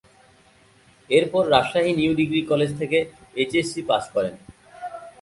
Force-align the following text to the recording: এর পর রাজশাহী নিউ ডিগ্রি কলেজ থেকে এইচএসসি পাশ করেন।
এর 1.09 1.25
পর 1.31 1.43
রাজশাহী 1.51 1.91
নিউ 1.99 2.11
ডিগ্রি 2.19 2.41
কলেজ 2.51 2.71
থেকে 2.79 2.97
এইচএসসি 3.35 3.81
পাশ 3.89 4.03
করেন। 4.15 4.35